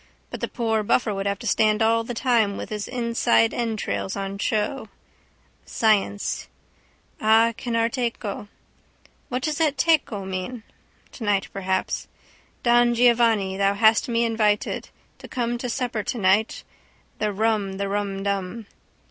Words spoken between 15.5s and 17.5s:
to supper tonight, The